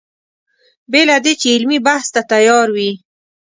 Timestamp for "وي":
2.75-2.91